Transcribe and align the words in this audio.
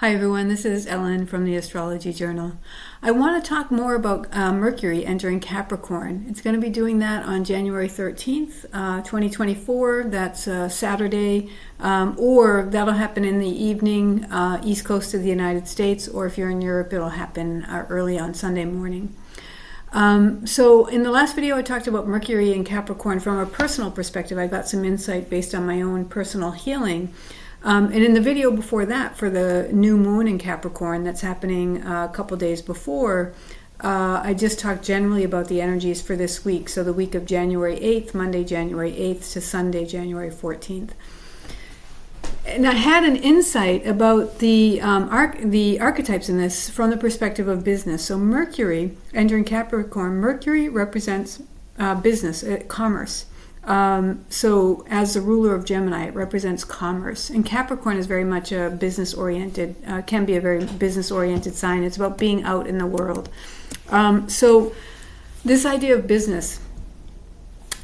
Hi, 0.00 0.14
everyone. 0.14 0.48
This 0.48 0.64
is 0.64 0.86
Ellen 0.86 1.26
from 1.26 1.44
the 1.44 1.56
Astrology 1.56 2.10
Journal. 2.14 2.52
I 3.02 3.10
want 3.10 3.44
to 3.44 3.46
talk 3.46 3.70
more 3.70 3.94
about 3.94 4.34
uh, 4.34 4.50
Mercury 4.50 5.04
entering 5.04 5.40
Capricorn. 5.40 6.24
It's 6.26 6.40
going 6.40 6.56
to 6.56 6.60
be 6.60 6.70
doing 6.70 7.00
that 7.00 7.26
on 7.26 7.44
January 7.44 7.86
13th, 7.86 8.64
uh, 8.72 9.02
2024. 9.02 10.04
That's 10.04 10.48
uh, 10.48 10.70
Saturday, 10.70 11.50
um, 11.80 12.16
or 12.18 12.66
that'll 12.70 12.94
happen 12.94 13.26
in 13.26 13.40
the 13.40 13.46
evening, 13.46 14.24
uh, 14.32 14.58
east 14.64 14.86
coast 14.86 15.12
of 15.12 15.22
the 15.22 15.28
United 15.28 15.68
States, 15.68 16.08
or 16.08 16.24
if 16.24 16.38
you're 16.38 16.48
in 16.48 16.62
Europe, 16.62 16.94
it'll 16.94 17.10
happen 17.10 17.64
uh, 17.64 17.84
early 17.90 18.18
on 18.18 18.32
Sunday 18.32 18.64
morning. 18.64 19.14
Um, 19.92 20.46
so, 20.46 20.86
in 20.86 21.02
the 21.02 21.10
last 21.10 21.34
video, 21.34 21.58
I 21.58 21.62
talked 21.62 21.86
about 21.86 22.06
Mercury 22.06 22.54
and 22.54 22.64
Capricorn 22.64 23.20
from 23.20 23.38
a 23.38 23.44
personal 23.44 23.90
perspective. 23.90 24.38
I 24.38 24.46
got 24.46 24.66
some 24.66 24.82
insight 24.82 25.28
based 25.28 25.54
on 25.54 25.66
my 25.66 25.82
own 25.82 26.06
personal 26.06 26.52
healing. 26.52 27.12
Um, 27.62 27.86
and 27.86 28.02
in 28.02 28.14
the 28.14 28.20
video 28.20 28.50
before 28.50 28.86
that, 28.86 29.16
for 29.16 29.28
the 29.28 29.68
new 29.72 29.96
moon 29.96 30.26
in 30.26 30.38
Capricorn 30.38 31.04
that's 31.04 31.20
happening 31.20 31.82
uh, 31.82 32.08
a 32.10 32.14
couple 32.14 32.36
days 32.36 32.62
before, 32.62 33.34
uh, 33.82 34.20
I 34.22 34.34
just 34.34 34.58
talked 34.58 34.84
generally 34.84 35.24
about 35.24 35.48
the 35.48 35.60
energies 35.60 36.02
for 36.02 36.16
this 36.16 36.44
week. 36.44 36.68
So 36.68 36.82
the 36.82 36.92
week 36.92 37.14
of 37.14 37.24
January 37.24 37.76
8th, 37.76 38.14
Monday, 38.14 38.44
January 38.44 38.92
8th 38.92 39.32
to 39.32 39.40
Sunday, 39.40 39.86
January 39.86 40.30
14th. 40.30 40.90
And 42.46 42.66
I 42.66 42.72
had 42.72 43.04
an 43.04 43.16
insight 43.16 43.86
about 43.86 44.38
the 44.38 44.80
um, 44.80 45.08
arch- 45.10 45.38
the 45.40 45.78
archetypes 45.78 46.28
in 46.28 46.38
this 46.38 46.68
from 46.68 46.90
the 46.90 46.96
perspective 46.96 47.48
of 47.48 47.62
business. 47.62 48.04
So 48.06 48.18
Mercury 48.18 48.96
entering 49.14 49.44
Capricorn, 49.44 50.14
Mercury 50.14 50.68
represents 50.68 51.42
uh, 51.78 51.94
business, 51.94 52.42
uh, 52.42 52.62
commerce. 52.66 53.26
Um, 53.64 54.24
so, 54.30 54.86
as 54.88 55.14
the 55.14 55.20
ruler 55.20 55.54
of 55.54 55.64
Gemini, 55.66 56.06
it 56.06 56.14
represents 56.14 56.64
commerce. 56.64 57.28
And 57.28 57.44
Capricorn 57.44 57.98
is 57.98 58.06
very 58.06 58.24
much 58.24 58.52
a 58.52 58.70
business 58.70 59.12
oriented, 59.12 59.76
uh, 59.86 60.02
can 60.02 60.24
be 60.24 60.36
a 60.36 60.40
very 60.40 60.64
business 60.64 61.10
oriented 61.10 61.54
sign. 61.54 61.82
It's 61.82 61.96
about 61.96 62.16
being 62.16 62.42
out 62.42 62.66
in 62.66 62.78
the 62.78 62.86
world. 62.86 63.28
Um, 63.90 64.28
so, 64.30 64.74
this 65.44 65.66
idea 65.66 65.94
of 65.94 66.06
business. 66.06 66.60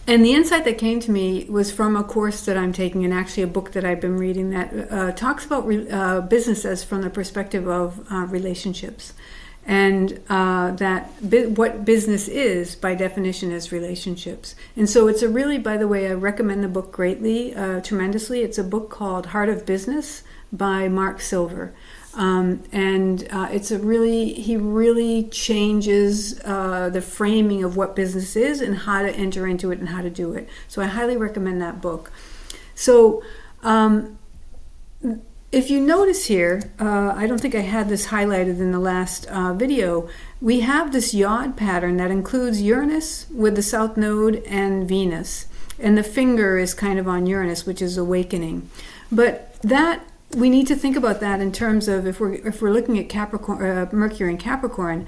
And 0.09 0.25
the 0.25 0.33
insight 0.33 0.65
that 0.65 0.79
came 0.79 1.01
to 1.01 1.11
me 1.11 1.47
was 1.51 1.73
from 1.73 1.97
a 1.97 2.05
course 2.05 2.45
that 2.47 2.57
I'm 2.57 2.73
taking, 2.73 3.05
and 3.05 3.13
actually 3.13 3.43
a 3.43 3.49
book 3.49 3.73
that 3.73 3.85
I've 3.85 4.01
been 4.01 4.17
reading 4.17 4.51
that 4.51 4.91
uh, 4.91 5.13
talks 5.13 5.45
about 5.45 5.67
re- 5.67 5.91
uh, 5.91 6.21
business 6.23 6.65
as 6.65 6.85
from 6.85 7.03
the 7.03 7.11
perspective 7.11 7.67
of 7.67 8.07
uh, 8.11 8.27
relationships 8.27 9.13
and 9.67 10.21
uh, 10.29 10.71
that 10.73 11.29
bi- 11.29 11.47
what 11.47 11.85
business 11.85 12.29
is 12.29 12.77
by 12.77 12.95
definition 12.95 13.51
is 13.51 13.73
relationships. 13.73 14.55
And 14.77 14.89
so 14.89 15.09
it's 15.09 15.23
a 15.23 15.29
really 15.29 15.59
by 15.59 15.77
the 15.77 15.89
way 15.89 16.09
i 16.09 16.15
recommend 16.15 16.63
the 16.63 16.69
book 16.69 16.93
greatly 16.93 17.55
uh, 17.55 17.81
tremendously. 17.81 18.43
It's 18.43 18.59
a 18.59 18.65
book 18.65 18.91
called 18.91 19.27
heart 19.27 19.49
of 19.49 19.67
business 19.67 20.23
by 20.53 20.89
mark 20.89 21.21
silver. 21.21 21.75
Um, 22.15 22.63
and 22.73 23.27
uh, 23.31 23.49
it's 23.51 23.71
a 23.71 23.79
really 23.79 24.33
he 24.33 24.57
really 24.57 25.25
changes 25.25 26.41
uh, 26.45 26.89
the 26.89 27.03
framing 27.03 27.65
of 27.65 27.77
what 27.77 27.97
business 27.97 28.37
is 28.37 28.61
and 28.61 28.75
how 28.75 29.03
to 29.03 29.11
enter 29.15 29.47
into 29.47 29.73
it 29.73 29.81
and 29.81 29.89
how 29.89 30.01
to 30.01 30.11
do 30.11 30.33
it. 30.33 30.49
So 30.69 30.81
i 30.81 30.87
highly 30.87 31.17
recommend 31.17 31.61
that 31.61 31.83
book. 31.83 32.13
So 32.75 33.23
um, 33.63 34.19
if 35.57 35.71
you 35.71 35.81
notice 35.81 36.27
here, 36.27 36.71
uh, 36.79 37.15
I 37.17 37.27
don't 37.27 37.41
think 37.41 37.55
I 37.55 37.61
had 37.61 37.89
this 37.89 38.09
highlighted 38.09 38.61
in 38.61 38.73
the 38.73 38.79
last 38.79 39.25
uh, 39.29 39.55
video, 39.55 40.07
we 40.39 40.61
have 40.61 40.93
this 40.93 41.15
yod 41.15 41.57
pattern 41.57 41.97
that 41.97 42.11
includes 42.11 42.61
Uranus 42.61 43.25
with 43.31 43.57
the 43.57 43.63
south 43.63 43.97
node 43.97 44.43
and 44.45 44.87
Venus. 44.87 45.47
And 45.79 45.97
the 45.97 46.03
finger 46.03 46.59
is 46.59 46.75
kind 46.75 46.99
of 46.99 47.09
on 47.09 47.25
Uranus, 47.25 47.65
which 47.65 47.81
is 47.81 47.97
awakening. 47.97 48.69
But 49.11 49.55
that 49.63 50.07
we 50.35 50.51
need 50.51 50.67
to 50.67 50.77
think 50.77 50.95
about 50.95 51.21
that 51.21 51.41
in 51.41 51.53
terms 51.53 51.89
of 51.89 52.07
if 52.07 52.21
we're 52.21 52.35
if 52.35 52.61
we're 52.61 52.73
looking 52.73 52.99
at 52.99 53.09
Capricorn, 53.09 53.65
uh, 53.65 53.89
Mercury 53.93 54.31
and 54.31 54.39
Capricorn. 54.39 55.07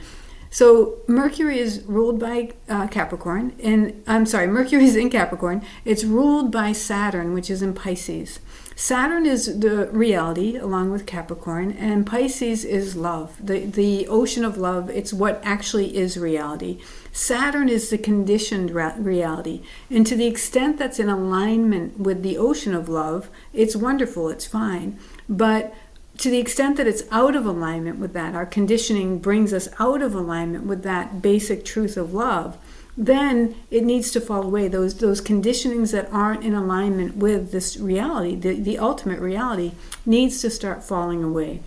So 0.50 0.94
Mercury 1.06 1.58
is 1.58 1.82
ruled 1.82 2.18
by 2.18 2.52
uh, 2.70 2.86
Capricorn, 2.86 3.54
and 3.62 4.02
I'm 4.06 4.24
sorry, 4.24 4.46
Mercury 4.46 4.86
is 4.86 4.96
in 4.96 5.10
Capricorn. 5.10 5.62
It's 5.84 6.04
ruled 6.04 6.50
by 6.50 6.72
Saturn, 6.72 7.34
which 7.34 7.50
is 7.50 7.60
in 7.60 7.74
Pisces. 7.74 8.40
Saturn 8.80 9.26
is 9.26 9.58
the 9.58 9.88
reality 9.90 10.56
along 10.56 10.92
with 10.92 11.04
Capricorn, 11.04 11.72
and 11.72 12.06
Pisces 12.06 12.64
is 12.64 12.94
love, 12.94 13.36
the, 13.44 13.66
the 13.66 14.06
ocean 14.06 14.44
of 14.44 14.56
love. 14.56 14.88
It's 14.88 15.12
what 15.12 15.40
actually 15.42 15.96
is 15.96 16.16
reality. 16.16 16.80
Saturn 17.12 17.68
is 17.68 17.90
the 17.90 17.98
conditioned 17.98 18.70
reality. 18.70 19.62
And 19.90 20.06
to 20.06 20.14
the 20.14 20.28
extent 20.28 20.78
that's 20.78 21.00
in 21.00 21.08
alignment 21.08 21.98
with 21.98 22.22
the 22.22 22.38
ocean 22.38 22.72
of 22.72 22.88
love, 22.88 23.30
it's 23.52 23.74
wonderful, 23.74 24.28
it's 24.28 24.46
fine. 24.46 24.96
But 25.28 25.74
to 26.18 26.30
the 26.30 26.38
extent 26.38 26.76
that 26.76 26.86
it's 26.86 27.02
out 27.10 27.34
of 27.34 27.46
alignment 27.46 27.98
with 27.98 28.12
that, 28.12 28.36
our 28.36 28.46
conditioning 28.46 29.18
brings 29.18 29.52
us 29.52 29.68
out 29.80 30.02
of 30.02 30.14
alignment 30.14 30.66
with 30.66 30.84
that 30.84 31.20
basic 31.20 31.64
truth 31.64 31.96
of 31.96 32.14
love 32.14 32.56
then 32.98 33.54
it 33.70 33.84
needs 33.84 34.10
to 34.10 34.20
fall 34.20 34.42
away. 34.42 34.66
Those 34.66 34.98
those 34.98 35.20
conditionings 35.20 35.92
that 35.92 36.12
aren't 36.12 36.44
in 36.44 36.52
alignment 36.52 37.16
with 37.16 37.52
this 37.52 37.76
reality, 37.76 38.34
the, 38.34 38.60
the 38.60 38.76
ultimate 38.76 39.20
reality, 39.20 39.72
needs 40.04 40.40
to 40.40 40.50
start 40.50 40.82
falling 40.82 41.22
away. 41.22 41.60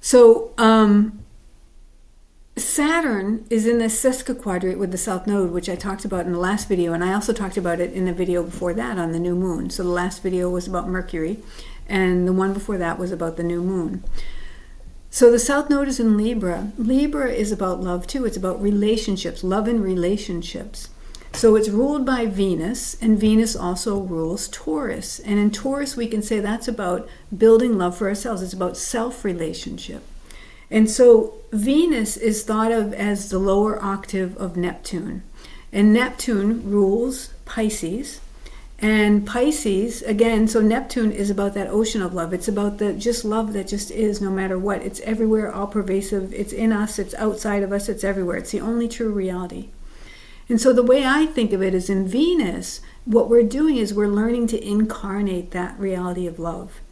So 0.00 0.52
um, 0.58 1.24
Saturn 2.56 3.46
is 3.50 3.66
in 3.66 3.78
the 3.78 3.86
sesquiquadrate 3.86 4.78
with 4.78 4.92
the 4.92 4.98
South 4.98 5.26
Node, 5.26 5.50
which 5.50 5.68
I 5.68 5.74
talked 5.74 6.04
about 6.04 6.24
in 6.24 6.32
the 6.32 6.38
last 6.38 6.68
video, 6.68 6.92
and 6.92 7.02
I 7.02 7.12
also 7.12 7.32
talked 7.32 7.56
about 7.56 7.80
it 7.80 7.92
in 7.92 8.04
the 8.04 8.12
video 8.12 8.44
before 8.44 8.74
that 8.74 8.96
on 8.96 9.10
the 9.10 9.18
new 9.18 9.34
moon. 9.34 9.70
So 9.70 9.82
the 9.82 9.88
last 9.88 10.22
video 10.22 10.48
was 10.50 10.68
about 10.68 10.88
Mercury, 10.88 11.38
and 11.88 12.28
the 12.28 12.32
one 12.32 12.52
before 12.52 12.78
that 12.78 12.96
was 12.96 13.10
about 13.10 13.36
the 13.36 13.42
new 13.42 13.60
moon. 13.60 14.04
So 15.14 15.30
the 15.30 15.38
South 15.38 15.70
Node 15.70 15.86
is 15.86 16.00
in 16.00 16.16
Libra. 16.16 16.72
Libra 16.76 17.30
is 17.30 17.52
about 17.52 17.80
love 17.80 18.04
too. 18.04 18.24
It's 18.24 18.36
about 18.36 18.60
relationships, 18.60 19.44
love 19.44 19.68
and 19.68 19.80
relationships. 19.80 20.88
So 21.32 21.54
it's 21.54 21.68
ruled 21.68 22.04
by 22.04 22.26
Venus, 22.26 23.00
and 23.00 23.16
Venus 23.16 23.54
also 23.54 24.00
rules 24.00 24.48
Taurus. 24.48 25.20
And 25.20 25.38
in 25.38 25.52
Taurus, 25.52 25.94
we 25.96 26.08
can 26.08 26.20
say 26.20 26.40
that's 26.40 26.66
about 26.66 27.08
building 27.38 27.78
love 27.78 27.96
for 27.96 28.08
ourselves. 28.08 28.42
It's 28.42 28.52
about 28.52 28.76
self 28.76 29.24
relationship. 29.24 30.02
And 30.68 30.90
so 30.90 31.34
Venus 31.52 32.16
is 32.16 32.42
thought 32.42 32.72
of 32.72 32.92
as 32.92 33.30
the 33.30 33.38
lower 33.38 33.80
octave 33.80 34.36
of 34.36 34.56
Neptune. 34.56 35.22
And 35.72 35.92
Neptune 35.92 36.68
rules 36.68 37.28
Pisces, 37.44 38.20
and 38.84 39.26
Pisces, 39.26 40.02
again, 40.02 40.46
so 40.46 40.60
Neptune 40.60 41.10
is 41.10 41.30
about 41.30 41.54
that 41.54 41.68
ocean 41.68 42.02
of 42.02 42.12
love. 42.12 42.34
It's 42.34 42.48
about 42.48 42.76
the 42.76 42.92
just 42.92 43.24
love 43.24 43.54
that 43.54 43.66
just 43.66 43.90
is 43.90 44.20
no 44.20 44.28
matter 44.28 44.58
what. 44.58 44.82
It's 44.82 45.00
everywhere, 45.00 45.50
all 45.50 45.66
pervasive. 45.66 46.34
It's 46.34 46.52
in 46.52 46.70
us, 46.70 46.98
it's 46.98 47.14
outside 47.14 47.62
of 47.62 47.72
us, 47.72 47.88
it's 47.88 48.04
everywhere. 48.04 48.36
It's 48.36 48.50
the 48.50 48.60
only 48.60 48.86
true 48.86 49.10
reality. 49.10 49.70
And 50.50 50.60
so 50.60 50.74
the 50.74 50.82
way 50.82 51.02
I 51.02 51.24
think 51.24 51.54
of 51.54 51.62
it 51.62 51.72
is 51.72 51.88
in 51.88 52.06
Venus, 52.06 52.82
what 53.06 53.30
we're 53.30 53.42
doing 53.42 53.78
is 53.78 53.94
we're 53.94 54.06
learning 54.06 54.48
to 54.48 54.62
incarnate 54.62 55.52
that 55.52 55.80
reality 55.80 56.26
of 56.26 56.38
love. 56.38 56.82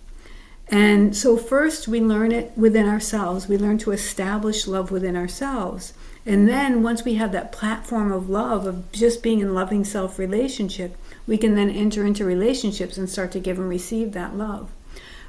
And 0.69 1.15
so, 1.15 1.37
first, 1.37 1.89
we 1.89 2.01
learn 2.01 2.33
it 2.33 2.57
within 2.57 2.89
ourselves. 2.89 3.49
We 3.49 3.59
learn 3.59 3.77
to 3.79 3.91
establish 3.91 4.67
love 4.67 4.91
within 4.91 5.15
ourselves. 5.15 5.93
And 6.25 6.49
then, 6.49 6.83
once 6.83 7.05
we 7.05 7.17
have 7.17 7.33
that 7.33 7.53
platform 7.53 8.11
of 8.11 8.31
love, 8.31 8.67
of 8.67 8.91
just 8.93 9.23
being 9.23 9.41
in 9.41 9.53
loving 9.53 9.85
self 9.85 10.19
relationship, 10.19 10.97
we 11.27 11.39
can 11.39 11.55
then 11.55 11.71
enter 11.71 12.05
into 12.05 12.25
relationships 12.25 12.97
and 12.97 13.09
start 13.09 13.33
to 13.33 13.41
give 13.41 13.59
and 13.59 13.69
receive 13.69 14.13
that 14.13 14.37
love. 14.37 14.71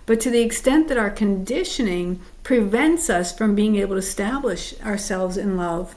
But 0.06 0.20
to 0.22 0.30
the 0.30 0.42
extent 0.42 0.88
that 0.90 0.98
our 0.98 1.10
conditioning 1.10 2.20
prevents 2.44 3.10
us 3.10 3.36
from 3.36 3.56
being 3.56 3.78
able 3.78 3.96
to 3.96 4.00
establish 4.00 4.80
ourselves 4.82 5.38
in 5.38 5.56
love, 5.56 5.96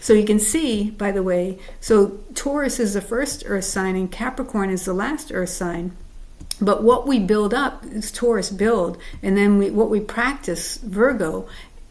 so 0.00 0.12
you 0.12 0.24
can 0.24 0.38
see, 0.38 0.90
by 0.90 1.10
the 1.10 1.24
way, 1.24 1.58
so 1.80 2.18
Taurus 2.34 2.78
is 2.78 2.94
the 2.94 3.00
first 3.00 3.42
earth 3.46 3.64
sign 3.64 3.96
and 3.96 4.10
Capricorn 4.10 4.70
is 4.70 4.84
the 4.84 4.92
last 4.92 5.32
earth 5.32 5.48
sign. 5.48 5.96
But 6.60 6.82
what 6.82 7.06
we 7.06 7.18
build 7.18 7.52
up 7.52 7.84
is 7.84 8.10
Taurus 8.10 8.50
build, 8.50 8.98
and 9.22 9.36
then 9.36 9.58
we, 9.58 9.70
what 9.70 9.90
we 9.90 10.00
practice, 10.00 10.76
Virgo, 10.78 11.48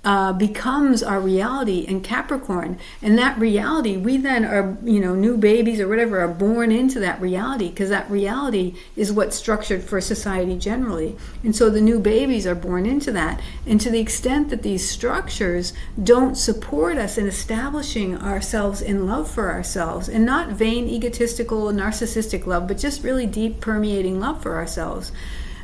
uh, 0.08 0.32
becomes 0.32 1.04
our 1.04 1.20
reality 1.20 1.80
in 1.80 2.00
Capricorn. 2.00 2.80
And 3.02 3.18
that 3.18 3.38
reality, 3.38 3.98
we 3.98 4.16
then 4.16 4.46
are, 4.46 4.78
you 4.82 5.02
know, 5.02 5.16
new 5.16 5.36
babies 5.36 5.82
or 5.82 5.90
whatever 5.90 6.22
are 6.22 6.30
born 6.30 6.72
into 6.72 6.98
that 7.02 7.20
reality 7.20 7.68
because 7.68 7.90
that 7.90 8.10
reality 8.10 8.76
is 8.96 9.12
what's 9.12 9.36
structured 9.36 9.84
for 9.84 10.00
society 10.00 10.58
generally. 10.58 11.18
And 11.44 11.54
so 11.54 11.70
the 11.70 11.82
new 11.82 12.00
babies 12.00 12.48
are 12.48 12.56
born 12.56 12.86
into 12.86 13.12
that. 13.12 13.42
And 13.66 13.82
to 13.82 13.90
the 13.90 14.00
extent 14.00 14.50
that 14.50 14.64
these 14.64 14.90
structures 14.90 15.74
don't 16.02 16.36
support 16.36 16.98
us 16.98 17.18
in 17.18 17.28
establishing 17.28 18.18
ourselves 18.18 18.82
in 18.82 19.08
love 19.08 19.30
for 19.30 19.52
ourselves, 19.52 20.08
and 20.08 20.26
not 20.26 20.52
vain, 20.52 20.88
egotistical, 20.88 21.66
narcissistic 21.74 22.46
love, 22.46 22.66
but 22.70 22.78
just 22.78 23.04
really 23.04 23.26
deep, 23.26 23.60
permeating 23.60 24.22
love 24.22 24.42
for 24.42 24.56
ourselves 24.56 25.12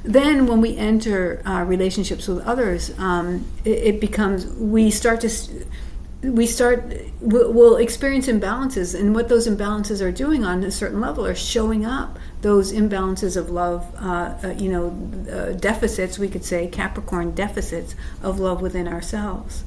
then 0.04 0.48
when 0.48 0.60
we 0.60 0.78
enter 0.78 1.42
uh, 1.46 1.64
relationships 1.64 2.28
with 2.28 2.46
others, 2.46 2.98
um, 3.00 3.46
it, 3.64 3.96
it, 3.96 4.02
becomes 4.02 4.46
we 4.48 4.92
start 4.92 5.22
to 5.22 5.30
we 6.24 6.48
start 6.48 6.94
we'll 7.20 7.76
experience 7.76 8.28
imbalances 8.28 8.98
and 8.98 9.14
what 9.14 9.28
those 9.28 9.46
imbalances 9.46 10.02
are 10.02 10.12
doing 10.12 10.46
on 10.46 10.64
a 10.64 10.72
certain 10.72 11.02
level 11.02 11.26
are 11.26 11.36
showing 11.36 11.86
up 11.86 12.18
those 12.42 12.72
imbalances 12.72 13.36
of 13.36 13.50
love 13.50 13.94
uh, 13.96 14.34
uh, 14.44 14.48
you 14.58 14.70
know 14.70 14.88
uh, 15.32 15.52
deficits 15.54 16.18
we 16.18 16.30
could 16.30 16.46
say 16.46 16.66
capricorn 16.68 17.32
deficits 17.32 17.94
of 18.22 18.40
love 18.40 18.62
within 18.62 18.88
ourselves 18.88 19.66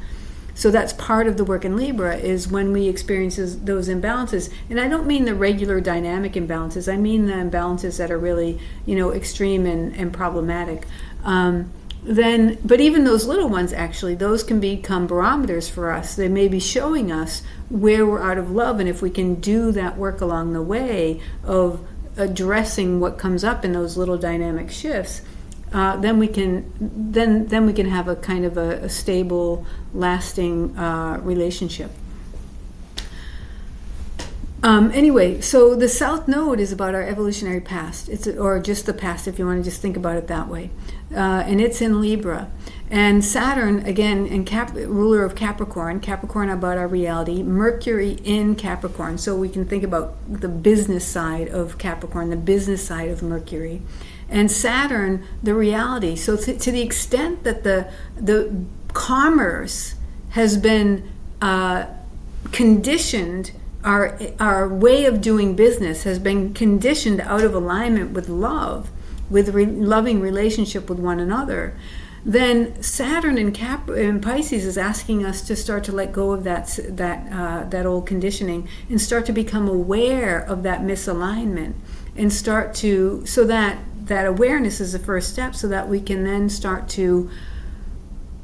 so 0.56 0.70
that's 0.70 0.94
part 0.94 1.26
of 1.26 1.36
the 1.36 1.44
work 1.44 1.66
in 1.66 1.76
libra 1.76 2.16
is 2.16 2.48
when 2.48 2.72
we 2.72 2.88
experience 2.88 3.36
those 3.36 3.88
imbalances. 3.88 4.50
And 4.70 4.80
i 4.80 4.88
don't 4.88 5.06
mean 5.06 5.26
the 5.26 5.34
regular 5.34 5.80
dynamic 5.80 6.32
imbalances. 6.32 6.90
I 6.90 6.96
mean 6.96 7.26
the 7.26 7.34
imbalances 7.34 7.98
that 7.98 8.10
are 8.10 8.18
really 8.18 8.58
you 8.86 8.96
know 8.96 9.12
extreme 9.12 9.66
and, 9.66 9.94
and 9.94 10.12
problematic. 10.12 10.86
Um, 11.24 11.70
then 12.02 12.58
but 12.64 12.80
even 12.80 13.04
those 13.04 13.26
little 13.26 13.50
ones 13.50 13.72
actually 13.74 14.14
those 14.14 14.42
can 14.42 14.58
become 14.58 15.06
barometers 15.06 15.68
for 15.68 15.92
us. 15.92 16.14
They 16.14 16.28
may 16.28 16.48
be 16.48 16.58
showing 16.58 17.12
us 17.12 17.42
where 17.68 18.06
we're 18.06 18.22
out 18.22 18.38
of 18.38 18.50
love 18.50 18.80
and 18.80 18.88
if 18.88 19.02
we 19.02 19.10
can 19.10 19.34
do 19.34 19.72
that 19.72 19.98
work 19.98 20.22
along 20.22 20.54
the 20.54 20.62
way 20.62 21.20
of 21.44 21.86
addressing 22.16 22.98
what 22.98 23.18
comes 23.18 23.44
up 23.44 23.62
in 23.62 23.72
those 23.72 23.98
little 23.98 24.16
dynamic 24.16 24.70
shifts 24.70 25.20
uh, 25.72 25.96
then 25.96 26.18
we 26.18 26.28
can 26.28 26.70
then 26.80 27.46
then 27.46 27.66
we 27.66 27.72
can 27.72 27.86
have 27.86 28.08
a 28.08 28.16
kind 28.16 28.44
of 28.44 28.56
a, 28.56 28.84
a 28.84 28.88
stable 28.88 29.66
lasting 29.92 30.76
uh, 30.76 31.18
relationship 31.22 31.90
um, 34.62 34.90
anyway, 34.92 35.40
so 35.40 35.76
the 35.76 35.88
South 35.88 36.26
Node 36.26 36.58
is 36.58 36.72
about 36.72 36.94
our 36.94 37.02
evolutionary 37.02 37.60
past. 37.60 38.08
It's 38.08 38.26
or 38.26 38.58
just 38.58 38.86
the 38.86 38.94
past, 38.94 39.28
if 39.28 39.38
you 39.38 39.46
want 39.46 39.62
to 39.62 39.70
just 39.70 39.80
think 39.80 39.96
about 39.96 40.16
it 40.16 40.26
that 40.26 40.48
way 40.48 40.70
uh, 41.14 41.44
and 41.46 41.60
it's 41.60 41.80
in 41.80 42.00
Libra. 42.00 42.50
And 42.88 43.24
Saturn, 43.24 43.84
again, 43.84 44.26
in 44.26 44.44
Cap- 44.44 44.74
ruler 44.74 45.24
of 45.24 45.34
Capricorn, 45.34 46.00
Capricorn 46.00 46.50
about 46.50 46.78
our 46.78 46.86
reality, 46.86 47.42
Mercury 47.42 48.12
in 48.24 48.54
Capricorn. 48.54 49.18
So 49.18 49.36
we 49.36 49.48
can 49.48 49.66
think 49.66 49.82
about 49.82 50.16
the 50.28 50.48
business 50.48 51.04
side 51.04 51.48
of 51.48 51.78
Capricorn, 51.78 52.30
the 52.30 52.36
business 52.36 52.86
side 52.86 53.08
of 53.08 53.22
Mercury. 53.22 53.82
And 54.28 54.50
Saturn, 54.50 55.24
the 55.42 55.54
reality. 55.54 56.16
So 56.16 56.36
to, 56.36 56.58
to 56.58 56.70
the 56.72 56.80
extent 56.80 57.44
that 57.44 57.62
the, 57.62 57.90
the 58.16 58.64
commerce 58.92 59.94
has 60.30 60.56
been 60.56 61.08
uh, 61.40 61.86
conditioned, 62.52 63.52
our, 63.84 64.18
our 64.40 64.68
way 64.68 65.04
of 65.04 65.20
doing 65.20 65.54
business 65.54 66.02
has 66.02 66.18
been 66.18 66.52
conditioned 66.54 67.20
out 67.20 67.44
of 67.44 67.54
alignment 67.54 68.10
with 68.10 68.28
love 68.28 68.90
with 69.30 69.50
re- 69.50 69.66
loving 69.66 70.20
relationship 70.20 70.88
with 70.88 70.98
one 70.98 71.18
another, 71.20 71.76
then 72.24 72.80
Saturn 72.82 73.38
in, 73.38 73.52
Cap- 73.52 73.88
in 73.88 74.20
Pisces 74.20 74.64
is 74.64 74.76
asking 74.76 75.24
us 75.24 75.42
to 75.42 75.54
start 75.54 75.84
to 75.84 75.92
let 75.92 76.12
go 76.12 76.32
of 76.32 76.44
that 76.44 76.78
that 76.88 77.32
uh, 77.32 77.64
that 77.68 77.86
old 77.86 78.06
conditioning 78.06 78.68
and 78.88 79.00
start 79.00 79.26
to 79.26 79.32
become 79.32 79.68
aware 79.68 80.38
of 80.38 80.64
that 80.64 80.80
misalignment 80.80 81.74
and 82.16 82.32
start 82.32 82.74
to 82.74 83.24
so 83.26 83.44
that 83.44 83.78
that 84.06 84.26
awareness 84.26 84.80
is 84.80 84.92
the 84.92 84.98
first 84.98 85.32
step 85.32 85.54
so 85.54 85.68
that 85.68 85.88
we 85.88 86.00
can 86.00 86.24
then 86.24 86.48
start 86.48 86.88
to 86.88 87.30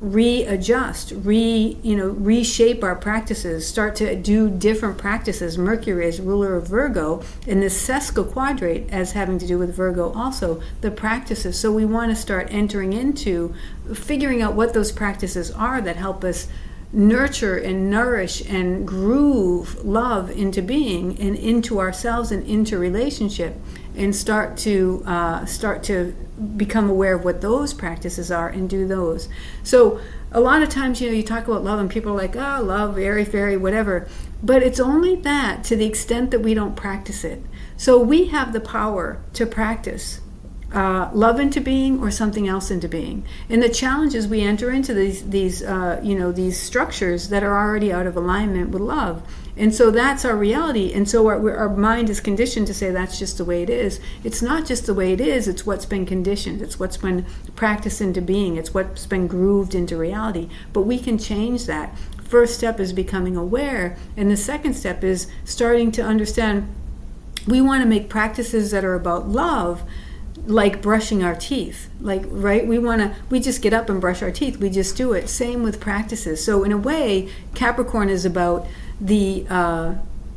readjust, 0.02 1.12
re 1.14 1.78
you 1.80 1.96
know 1.96 2.08
reshape 2.08 2.82
our 2.82 2.96
practices, 2.96 3.64
start 3.64 3.94
to 3.94 4.16
do 4.16 4.50
different 4.50 4.98
practices. 4.98 5.56
Mercury 5.56 6.08
is 6.08 6.20
ruler 6.20 6.56
of 6.56 6.66
Virgo, 6.66 7.22
and 7.46 7.62
the 7.62 8.24
quadrate 8.32 8.90
as 8.90 9.12
having 9.12 9.38
to 9.38 9.46
do 9.46 9.58
with 9.58 9.74
Virgo 9.74 10.12
also 10.12 10.60
the 10.80 10.90
practices. 10.90 11.58
So 11.58 11.70
we 11.70 11.84
want 11.84 12.10
to 12.10 12.16
start 12.16 12.48
entering 12.50 12.92
into 12.92 13.54
figuring 13.94 14.42
out 14.42 14.54
what 14.54 14.74
those 14.74 14.90
practices 14.90 15.52
are 15.52 15.80
that 15.80 15.94
help 15.94 16.24
us 16.24 16.48
nurture 16.92 17.56
and 17.56 17.90
nourish 17.90 18.42
and 18.42 18.86
groove 18.86 19.82
love 19.84 20.30
into 20.30 20.60
being 20.60 21.18
and 21.18 21.34
into 21.36 21.80
ourselves 21.80 22.30
and 22.30 22.46
into 22.46 22.78
relationship 22.78 23.56
and 23.96 24.14
start 24.14 24.56
to 24.58 25.02
uh, 25.06 25.44
start 25.46 25.82
to 25.82 26.14
become 26.56 26.90
aware 26.90 27.14
of 27.14 27.24
what 27.24 27.40
those 27.40 27.72
practices 27.72 28.30
are 28.30 28.48
and 28.48 28.68
do 28.68 28.86
those. 28.86 29.28
So 29.62 30.00
a 30.30 30.40
lot 30.40 30.62
of 30.62 30.68
times 30.68 31.00
you 31.00 31.08
know 31.08 31.14
you 31.14 31.22
talk 31.22 31.46
about 31.46 31.64
love 31.64 31.78
and 31.78 31.90
people 31.90 32.12
are 32.12 32.16
like 32.16 32.36
oh 32.36 32.62
love 32.62 32.94
very 32.94 33.24
fairy 33.24 33.56
whatever. 33.56 34.06
But 34.42 34.62
it's 34.62 34.80
only 34.80 35.16
that 35.16 35.64
to 35.64 35.76
the 35.76 35.86
extent 35.86 36.30
that 36.30 36.40
we 36.40 36.52
don't 36.52 36.76
practice 36.76 37.24
it. 37.24 37.42
So 37.76 37.98
we 37.98 38.26
have 38.26 38.52
the 38.52 38.60
power 38.60 39.22
to 39.34 39.46
practice 39.46 40.20
uh, 40.72 41.10
love 41.12 41.38
into 41.38 41.60
being 41.60 42.00
or 42.00 42.10
something 42.10 42.48
else 42.48 42.70
into 42.70 42.88
being. 42.88 43.24
And 43.48 43.62
the 43.62 43.68
challenge 43.68 44.14
is 44.14 44.26
we 44.26 44.40
enter 44.40 44.70
into 44.70 44.94
these 44.94 45.28
these 45.28 45.62
uh, 45.62 46.00
you 46.02 46.18
know 46.18 46.32
these 46.32 46.58
structures 46.58 47.28
that 47.28 47.42
are 47.42 47.56
already 47.56 47.92
out 47.92 48.06
of 48.06 48.16
alignment 48.16 48.70
with 48.70 48.82
love. 48.82 49.22
And 49.54 49.74
so 49.74 49.90
that's 49.90 50.24
our 50.24 50.34
reality. 50.34 50.94
And 50.94 51.06
so 51.06 51.26
our, 51.26 51.56
our 51.58 51.68
mind 51.68 52.08
is 52.08 52.20
conditioned 52.20 52.66
to 52.68 52.74
say 52.74 52.90
that's 52.90 53.18
just 53.18 53.36
the 53.36 53.44
way 53.44 53.62
it 53.62 53.68
is. 53.68 54.00
It's 54.24 54.40
not 54.40 54.64
just 54.64 54.86
the 54.86 54.94
way 54.94 55.12
it 55.12 55.20
is, 55.20 55.46
it's 55.46 55.66
what's 55.66 55.84
been 55.84 56.06
conditioned. 56.06 56.62
It's 56.62 56.80
what's 56.80 56.96
been 56.96 57.26
practiced 57.54 58.00
into 58.00 58.22
being. 58.22 58.56
It's 58.56 58.72
what's 58.72 59.04
been 59.04 59.26
grooved 59.26 59.74
into 59.74 59.98
reality. 59.98 60.48
But 60.72 60.82
we 60.82 60.98
can 60.98 61.18
change 61.18 61.66
that. 61.66 61.94
First 62.24 62.56
step 62.56 62.80
is 62.80 62.94
becoming 62.94 63.36
aware. 63.36 63.98
And 64.16 64.30
the 64.30 64.38
second 64.38 64.72
step 64.72 65.04
is 65.04 65.26
starting 65.44 65.92
to 65.92 66.02
understand 66.02 66.74
we 67.46 67.60
want 67.60 67.82
to 67.82 67.88
make 67.88 68.08
practices 68.08 68.70
that 68.70 68.84
are 68.84 68.94
about 68.94 69.28
love 69.28 69.82
like 70.46 70.82
brushing 70.82 71.22
our 71.22 71.34
teeth 71.34 71.88
like 72.02 72.24
right? 72.26 72.66
We 72.66 72.78
want 72.78 73.00
to 73.00 73.14
we 73.30 73.40
just 73.40 73.62
get 73.62 73.72
up 73.72 73.88
and 73.88 74.00
brush 74.00 74.22
our 74.22 74.30
teeth. 74.30 74.58
We 74.58 74.68
just 74.70 74.96
do 74.96 75.12
it. 75.12 75.28
Same 75.28 75.62
with 75.62 75.80
practices. 75.80 76.44
So 76.44 76.64
in 76.64 76.72
a 76.72 76.76
way 76.76 77.30
capricorn 77.54 78.08
is 78.08 78.24
about 78.24 78.66
the 79.00 79.46
uh, 79.48 79.94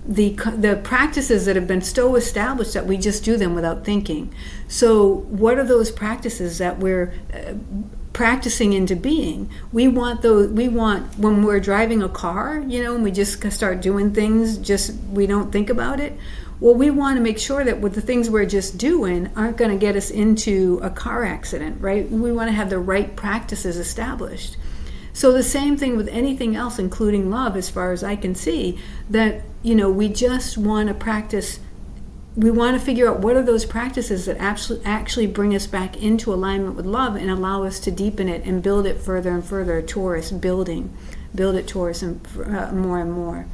the 0.07 0.31
the 0.57 0.79
practices 0.83 1.45
that 1.45 1.55
have 1.55 1.67
been 1.67 1.81
so 1.81 2.15
established 2.15 2.73
that 2.73 2.85
we 2.85 2.97
just 2.97 3.23
do 3.23 3.35
them 3.35 3.55
without 3.55 3.83
thinking. 3.83 4.33
So 4.67 5.07
what 5.13 5.57
are 5.57 5.63
those 5.63 5.91
practices 5.91 6.59
that 6.59 6.77
we're 6.77 7.13
uh, 7.33 7.53
practicing 8.15 8.71
into 8.71 8.95
being 8.95 9.49
we 9.73 9.89
want 9.89 10.21
those 10.21 10.49
we 10.49 10.69
want 10.69 11.19
when 11.19 11.43
we're 11.43 11.59
driving 11.59 12.01
a 12.01 12.07
car 12.07 12.63
you 12.65 12.81
know 12.81 12.95
and 12.95 13.03
we 13.03 13.11
just 13.11 13.51
start 13.51 13.81
doing 13.81 14.13
things 14.13 14.57
just 14.57 14.93
we 15.11 15.27
don't 15.27 15.51
think 15.51 15.69
about 15.69 15.99
it 15.99 16.17
well, 16.59 16.73
we 16.73 16.89
want 16.89 17.17
to 17.17 17.21
make 17.21 17.37
sure 17.37 17.65
that 17.65 17.81
with 17.81 17.95
the 17.95 18.01
things 18.01 18.29
we're 18.29 18.45
just 18.45 18.77
doing 18.77 19.29
aren't 19.35 19.57
going 19.57 19.71
to 19.71 19.77
get 19.77 19.97
us 19.97 20.09
into 20.09 20.79
a 20.81 20.89
car 20.89 21.25
accident, 21.25 21.81
right? 21.81 22.09
We 22.09 22.31
want 22.31 22.47
to 22.47 22.53
have 22.53 22.69
the 22.69 22.79
right 22.79 23.13
practices 23.15 23.77
established. 23.77 24.55
So 25.11 25.31
the 25.31 25.43
same 25.43 25.75
thing 25.75 25.97
with 25.97 26.07
anything 26.07 26.55
else, 26.55 26.79
including 26.79 27.29
love, 27.29 27.57
as 27.57 27.69
far 27.69 27.91
as 27.91 28.03
I 28.03 28.15
can 28.15 28.35
see, 28.35 28.79
that 29.09 29.41
you 29.63 29.75
know 29.75 29.89
we 29.89 30.09
just 30.09 30.57
want 30.57 30.87
to 30.87 30.93
practice. 30.93 31.59
We 32.37 32.51
want 32.51 32.77
to 32.77 32.85
figure 32.85 33.09
out 33.09 33.21
what 33.21 33.37
are 33.37 33.41
those 33.41 33.65
practices 33.65 34.25
that 34.25 34.37
actually 34.37 34.81
actually 34.83 35.27
bring 35.27 35.55
us 35.55 35.67
back 35.67 35.95
into 35.95 36.33
alignment 36.33 36.75
with 36.75 36.85
love 36.85 37.15
and 37.15 37.29
allow 37.29 37.63
us 37.63 37.79
to 37.81 37.91
deepen 37.91 38.27
it 38.27 38.43
and 38.43 38.61
build 38.61 38.85
it 38.85 38.99
further 38.99 39.31
and 39.31 39.43
further 39.43 39.81
towards 39.81 40.31
building, 40.31 40.95
build 41.33 41.55
it 41.55 41.67
towards 41.67 42.03
and 42.03 42.19
uh, 42.45 42.71
more 42.73 42.99
and 42.99 43.13
more. 43.13 43.45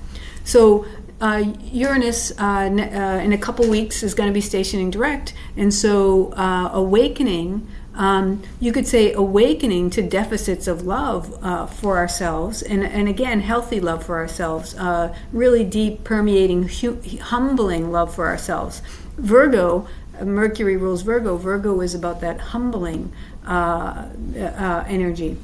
So 0.44 0.86
uh, 1.22 1.54
Uranus 1.72 2.32
uh, 2.40 2.44
uh, 2.44 3.22
in 3.24 3.32
a 3.32 3.38
couple 3.38 3.70
weeks 3.70 4.02
is 4.04 4.14
going 4.16 4.28
to 4.28 4.34
be 4.34 4.42
stationing 4.42 4.90
direct, 4.90 5.34
and 5.56 5.74
so 5.74 6.34
uh, 6.34 6.70
awakening. 6.74 7.68
Um, 7.94 8.42
you 8.62 8.72
could 8.72 8.88
say 8.88 9.12
awakening 9.12 9.90
to 9.92 10.02
deficits 10.02 10.66
of 10.66 10.84
love 10.84 11.38
uh, 11.44 11.66
for 11.68 11.98
ourselves, 11.98 12.62
and, 12.62 12.84
and 12.84 13.08
again, 13.08 13.42
healthy 13.42 13.80
love 13.82 14.06
for 14.06 14.18
ourselves, 14.18 14.76
uh, 14.76 15.14
really 15.34 15.66
deep, 15.66 16.06
permeating, 16.06 16.70
hu- 16.70 17.02
humbling 17.20 17.92
love 17.92 18.16
for 18.16 18.28
ourselves. 18.28 18.82
Virgo, 19.18 19.88
Mercury 20.22 20.78
rules 20.78 21.02
Virgo. 21.02 21.36
Virgo 21.36 21.82
is 21.82 21.94
about 21.94 22.22
that 22.22 22.40
humbling 22.40 23.12
energy. 23.46 25.38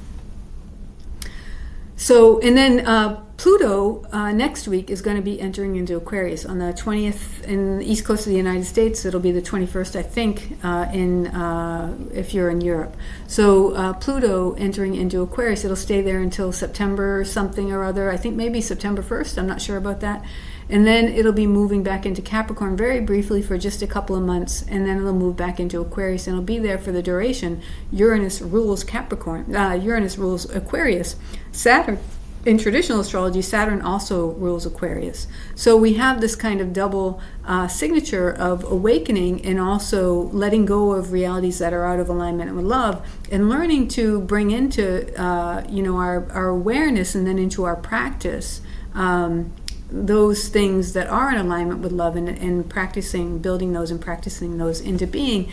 So, 1.99 2.39
and 2.41 2.55
then 2.55 2.85
uh, 2.85 3.23
Pluto 3.37 4.05
uh, 4.11 4.31
next 4.31 4.67
week 4.67 4.91
is 4.91 5.01
going 5.01 5.17
to 5.17 5.23
be 5.23 5.41
entering 5.41 5.75
into 5.75 5.97
Aquarius 5.97 6.45
on 6.45 6.59
the 6.59 6.71
20th 6.73 7.43
in 7.43 7.79
the 7.79 7.91
east 7.91 8.05
coast 8.05 8.27
of 8.27 8.31
the 8.31 8.37
United 8.37 8.65
States. 8.65 9.03
It'll 9.03 9.19
be 9.19 9.31
the 9.31 9.41
21st, 9.41 9.95
I 9.95 10.03
think, 10.03 10.59
uh, 10.63 10.87
in 10.93 11.27
uh, 11.27 11.97
if 12.13 12.35
you're 12.35 12.51
in 12.51 12.61
Europe. 12.61 12.95
So 13.25 13.73
uh, 13.73 13.93
Pluto 13.93 14.53
entering 14.53 14.93
into 14.93 15.23
Aquarius, 15.23 15.65
it'll 15.65 15.75
stay 15.75 16.01
there 16.01 16.19
until 16.19 16.51
September 16.51 17.25
something 17.25 17.71
or 17.71 17.83
other. 17.83 18.11
I 18.11 18.17
think 18.17 18.35
maybe 18.35 18.61
September 18.61 19.01
1st. 19.01 19.39
I'm 19.39 19.47
not 19.47 19.59
sure 19.59 19.77
about 19.77 19.99
that. 20.01 20.23
And 20.69 20.85
then 20.85 21.05
it'll 21.05 21.31
be 21.31 21.47
moving 21.47 21.81
back 21.83 22.05
into 22.05 22.21
Capricorn 22.21 22.75
very 22.75 22.99
briefly 22.99 23.41
for 23.41 23.57
just 23.57 23.81
a 23.81 23.87
couple 23.87 24.15
of 24.15 24.23
months, 24.23 24.63
and 24.63 24.85
then 24.85 24.97
it'll 24.97 25.13
move 25.13 25.37
back 25.37 25.59
into 25.59 25.79
Aquarius, 25.79 26.27
and 26.27 26.33
it'll 26.35 26.43
be 26.43 26.59
there 26.59 26.77
for 26.77 26.91
the 26.91 27.01
duration. 27.01 27.61
Uranus 27.91 28.41
rules 28.41 28.83
Capricorn. 28.83 29.55
Uh, 29.55 29.73
Uranus 29.73 30.17
rules 30.17 30.49
Aquarius. 30.53 31.15
Saturn 31.51 31.99
in 32.47 32.57
traditional 32.57 33.01
astrology, 33.01 33.41
Saturn 33.41 33.81
also 33.81 34.27
rules 34.31 34.65
Aquarius. 34.65 35.27
So 35.53 35.75
we 35.75 35.95
have 35.95 36.21
this 36.21 36.33
kind 36.33 36.61
of 36.61 36.71
double 36.71 37.19
uh, 37.45 37.67
signature 37.67 38.31
of 38.31 38.63
awakening 38.63 39.43
and 39.43 39.59
also 39.59 40.29
letting 40.29 40.65
go 40.65 40.93
of 40.93 41.11
realities 41.11 41.59
that 41.59 41.73
are 41.73 41.83
out 41.83 41.99
of 41.99 42.07
alignment 42.07 42.55
with 42.55 42.63
love, 42.63 43.05
and 43.29 43.49
learning 43.49 43.89
to 43.89 44.21
bring 44.21 44.51
into 44.51 45.13
uh, 45.21 45.65
you 45.67 45.83
know 45.83 45.97
our, 45.97 46.31
our 46.31 46.47
awareness 46.47 47.15
and 47.15 47.27
then 47.27 47.37
into 47.37 47.65
our 47.65 47.75
practice 47.75 48.61
um, 48.93 49.51
those 49.89 50.49
things 50.49 50.93
that 50.93 51.07
are 51.07 51.31
in 51.31 51.37
alignment 51.37 51.81
with 51.81 51.91
love 51.91 52.15
and, 52.15 52.27
and 52.29 52.69
practicing, 52.69 53.39
building 53.39 53.73
those 53.73 53.91
and 53.91 54.01
practicing 54.01 54.57
those 54.57 54.81
into 54.81 55.07
being 55.07 55.49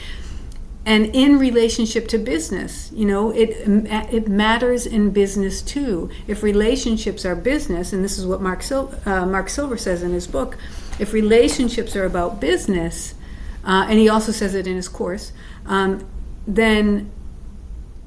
and 0.87 1.07
in 1.15 1.39
relationship 1.39 2.07
to 2.09 2.19
business 2.19 2.91
you 2.93 3.07
know 3.07 3.31
it 3.31 3.51
it 4.13 4.29
matters 4.29 4.85
in 4.85 5.11
business 5.11 5.63
too 5.63 6.11
if 6.27 6.43
relationships 6.43 7.25
are 7.25 7.35
business 7.35 7.93
and 7.93 8.05
this 8.05 8.19
is 8.19 8.27
what 8.27 8.43
mark 8.43 8.63
Sil- 8.63 8.93
uh, 9.07 9.25
mark 9.25 9.49
silver 9.49 9.79
says 9.79 10.03
in 10.03 10.13
his 10.13 10.27
book 10.27 10.59
if 10.99 11.13
relationships 11.13 11.97
are 11.97 12.05
about 12.05 12.39
business 12.41 13.15
uh, 13.65 13.87
and 13.89 13.99
he 13.99 14.11
also 14.11 14.31
says 14.31 14.55
it 14.55 14.67
in 14.67 14.77
his 14.77 14.89
course 14.89 15.33
um, 15.67 16.07
then 16.47 17.11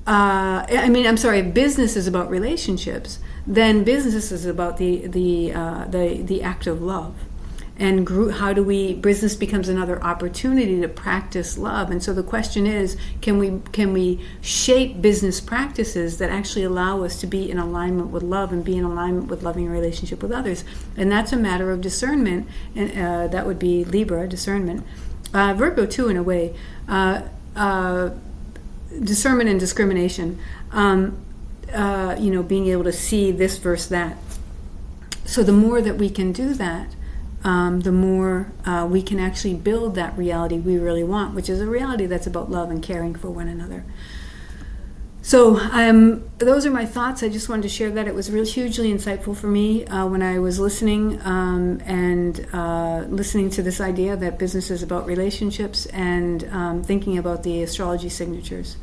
uh, 0.07 0.65
I 0.69 0.87
mean, 0.87 1.05
I'm 1.05 1.17
sorry. 1.17 1.41
Business 1.41 1.97
is 1.97 2.07
about 2.07 2.29
relationships, 2.29 3.19
then 3.47 3.85
business 3.85 4.31
is 4.31 4.45
about 4.45 4.77
the 4.77 5.07
the 5.07 5.53
uh, 5.53 5.85
the 5.85 6.21
the 6.21 6.43
act 6.43 6.67
of 6.67 6.81
love. 6.81 7.15
And 7.79 8.09
how 8.33 8.53
do 8.53 8.63
we 8.63 8.95
business 8.95 9.35
becomes 9.35 9.69
another 9.69 10.01
opportunity 10.03 10.81
to 10.81 10.87
practice 10.87 11.59
love. 11.59 11.91
And 11.91 12.01
so 12.01 12.11
the 12.11 12.23
question 12.23 12.65
is 12.65 12.97
can 13.21 13.37
we 13.37 13.61
can 13.71 13.93
we 13.93 14.19
shape 14.41 14.99
business 14.99 15.39
practices 15.39 16.17
that 16.17 16.31
actually 16.31 16.63
allow 16.63 17.03
us 17.03 17.19
to 17.21 17.27
be 17.27 17.49
in 17.49 17.59
alignment 17.59 18.09
with 18.09 18.23
love 18.23 18.51
and 18.51 18.65
be 18.65 18.77
in 18.77 18.83
alignment 18.83 19.27
with 19.27 19.43
loving 19.43 19.69
relationship 19.69 20.23
with 20.23 20.31
others? 20.31 20.63
And 20.97 21.11
that's 21.11 21.31
a 21.31 21.37
matter 21.37 21.71
of 21.71 21.79
discernment 21.79 22.47
and 22.75 22.91
uh, 22.97 23.27
that 23.27 23.45
would 23.45 23.59
be 23.59 23.85
libra 23.85 24.27
discernment. 24.27 24.83
Uh, 25.31 25.53
virgo 25.53 25.85
too 25.85 26.09
in 26.09 26.17
a 26.17 26.23
way. 26.23 26.55
Uh, 26.87 27.21
uh 27.55 28.09
discernment 29.03 29.49
and 29.49 29.59
discrimination. 29.59 30.39
Um, 30.71 31.26
uh, 31.73 32.15
you 32.19 32.31
know 32.31 32.43
being 32.43 32.67
able 32.67 32.83
to 32.83 32.93
see 32.93 33.31
this 33.31 33.57
versus 33.57 33.89
that 33.89 34.17
so 35.25 35.43
the 35.43 35.51
more 35.53 35.81
that 35.81 35.97
we 35.97 36.09
can 36.09 36.31
do 36.31 36.53
that 36.53 36.95
um, 37.43 37.81
the 37.81 37.91
more 37.91 38.51
uh, 38.65 38.87
we 38.89 39.01
can 39.01 39.19
actually 39.19 39.53
build 39.53 39.95
that 39.95 40.17
reality 40.17 40.57
we 40.57 40.77
really 40.77 41.03
want, 41.03 41.33
which 41.35 41.49
is 41.49 41.61
a 41.61 41.67
reality 41.67 42.05
that's 42.05 42.27
about 42.27 42.49
love 42.49 42.69
and 42.69 42.81
caring 42.81 43.15
for 43.15 43.29
one 43.29 43.47
another. 43.47 43.85
So 45.21 45.57
um, 45.57 46.29
those 46.37 46.65
are 46.65 46.71
my 46.71 46.85
thoughts. 46.85 47.21
I 47.21 47.29
just 47.29 47.49
wanted 47.49 47.63
to 47.63 47.69
share 47.69 47.91
that. 47.91 48.07
It 48.07 48.15
was 48.15 48.31
really 48.31 48.49
hugely 48.49 48.93
insightful 48.93 49.35
for 49.35 49.47
me 49.47 49.85
uh, 49.85 50.07
when 50.07 50.21
I 50.21 50.39
was 50.39 50.57
listening 50.57 51.21
um, 51.23 51.81
and 51.85 52.47
uh, 52.53 53.05
listening 53.09 53.49
to 53.51 53.61
this 53.61 53.81
idea 53.81 54.15
that 54.15 54.39
business 54.39 54.71
is 54.71 54.83
about 54.83 55.05
relationships 55.05 55.85
and 55.87 56.45
um, 56.51 56.83
thinking 56.83 57.17
about 57.17 57.43
the 57.43 57.61
astrology 57.61 58.09
signatures. 58.09 58.77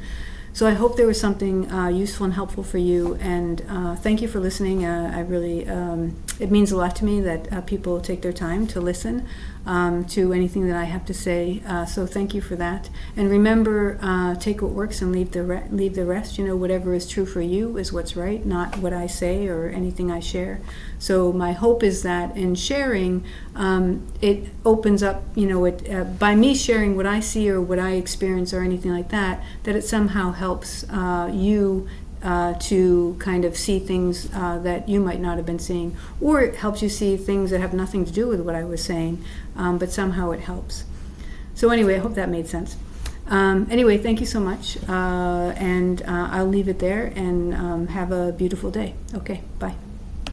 So 0.54 0.68
I 0.68 0.70
hope 0.70 0.96
there 0.96 1.08
was 1.08 1.18
something 1.18 1.68
uh, 1.72 1.88
useful 1.88 2.26
and 2.26 2.34
helpful 2.34 2.62
for 2.62 2.78
you. 2.78 3.16
And 3.16 3.60
uh, 3.68 3.96
thank 3.96 4.22
you 4.22 4.28
for 4.28 4.38
listening. 4.38 4.84
Uh, 4.84 5.10
I 5.12 5.22
really, 5.22 5.68
um, 5.68 6.14
it 6.38 6.52
means 6.52 6.70
a 6.70 6.76
lot 6.76 6.94
to 6.96 7.04
me 7.04 7.20
that 7.22 7.52
uh, 7.52 7.60
people 7.62 8.00
take 8.00 8.22
their 8.22 8.32
time 8.32 8.68
to 8.68 8.80
listen 8.80 9.26
um, 9.66 10.04
to 10.04 10.32
anything 10.32 10.68
that 10.68 10.76
I 10.76 10.84
have 10.84 11.04
to 11.06 11.14
say. 11.14 11.60
Uh, 11.66 11.86
so 11.86 12.06
thank 12.06 12.34
you 12.34 12.40
for 12.40 12.54
that. 12.54 12.88
And 13.16 13.28
remember, 13.30 13.98
uh, 14.00 14.36
take 14.36 14.62
what 14.62 14.70
works 14.70 15.02
and 15.02 15.10
leave 15.10 15.32
the 15.32 15.42
re- 15.42 15.64
leave 15.72 15.96
the 15.96 16.04
rest. 16.04 16.38
You 16.38 16.46
know, 16.46 16.54
whatever 16.54 16.94
is 16.94 17.08
true 17.08 17.26
for 17.26 17.40
you 17.40 17.76
is 17.76 17.92
what's 17.92 18.14
right, 18.14 18.46
not 18.46 18.78
what 18.78 18.92
I 18.92 19.08
say 19.08 19.48
or 19.48 19.70
anything 19.70 20.12
I 20.12 20.20
share. 20.20 20.60
So 21.00 21.32
my 21.32 21.50
hope 21.52 21.82
is 21.82 22.04
that 22.04 22.36
in 22.36 22.54
sharing, 22.54 23.24
um, 23.56 24.06
it 24.20 24.50
opens 24.64 25.02
up. 25.02 25.24
You 25.34 25.46
know, 25.46 25.64
it 25.64 26.18
by 26.20 26.36
me 26.36 26.54
sharing 26.54 26.94
what 26.94 27.06
I 27.06 27.18
see 27.18 27.50
or 27.50 27.60
what 27.60 27.80
I 27.80 27.92
experience 27.92 28.52
or 28.52 28.62
anything 28.62 28.92
like 28.92 29.08
that, 29.08 29.42
that 29.64 29.74
it 29.74 29.82
somehow 29.82 30.30
helps 30.30 30.43
uh, 30.90 31.30
you 31.32 31.88
uh, 32.22 32.54
to 32.54 33.16
kind 33.18 33.44
of 33.44 33.56
see 33.56 33.78
things 33.78 34.28
uh, 34.34 34.58
that 34.58 34.88
you 34.88 34.98
might 34.98 35.20
not 35.20 35.36
have 35.36 35.44
been 35.44 35.58
seeing, 35.58 35.94
or 36.20 36.40
it 36.40 36.56
helps 36.56 36.80
you 36.82 36.88
see 36.88 37.16
things 37.16 37.50
that 37.50 37.60
have 37.60 37.74
nothing 37.74 38.04
to 38.04 38.12
do 38.12 38.26
with 38.26 38.40
what 38.40 38.54
I 38.54 38.64
was 38.64 38.82
saying, 38.82 39.22
um, 39.56 39.78
but 39.78 39.92
somehow 39.92 40.30
it 40.30 40.40
helps. 40.40 40.84
So, 41.54 41.68
anyway, 41.68 41.96
I 41.96 41.98
hope 41.98 42.14
that 42.14 42.28
made 42.28 42.48
sense. 42.48 42.76
Um, 43.26 43.66
anyway, 43.70 43.98
thank 43.98 44.20
you 44.20 44.26
so 44.26 44.40
much, 44.40 44.78
uh, 44.88 45.52
and 45.56 46.02
uh, 46.02 46.28
I'll 46.32 46.48
leave 46.48 46.68
it 46.68 46.78
there 46.78 47.12
and 47.14 47.54
um, 47.54 47.86
have 47.88 48.10
a 48.10 48.32
beautiful 48.32 48.70
day. 48.70 48.94
Okay, 49.14 49.42
bye. 49.58 49.83